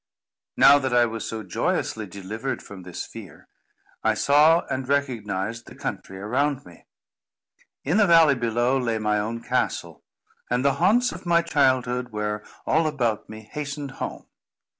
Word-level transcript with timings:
Now 0.57 0.79
that 0.79 0.95
I 0.95 1.05
was 1.05 1.27
so 1.29 1.43
joyously 1.43 2.07
delivered 2.07 2.63
from 2.63 2.81
this 2.81 3.05
fear, 3.05 3.47
I 4.03 4.15
saw 4.15 4.65
and 4.65 4.87
recognised 4.89 5.67
the 5.67 5.75
country 5.75 6.17
around 6.17 6.65
me. 6.65 6.87
In 7.83 7.97
the 7.97 8.07
valley 8.07 8.33
below, 8.33 8.79
lay 8.79 8.97
my 8.97 9.19
own 9.19 9.43
castle, 9.43 10.03
and 10.49 10.65
the 10.65 10.73
haunts 10.81 11.11
of 11.11 11.27
my 11.27 11.43
childhood 11.43 12.09
were 12.11 12.43
all 12.65 12.87
about 12.87 13.29
me 13.29 13.41
hastened 13.53 13.91
home. 14.01 14.25